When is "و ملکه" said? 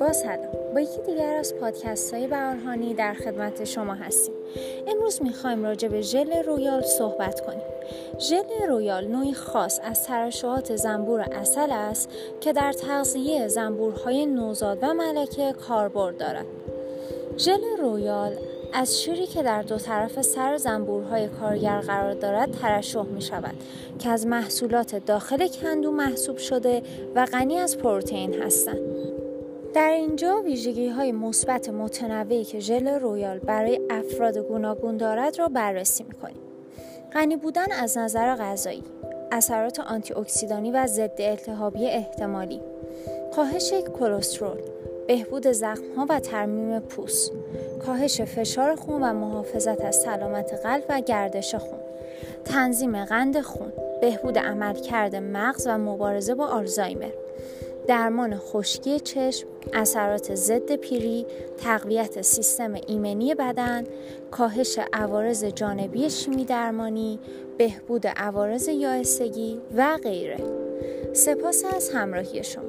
14.82-15.52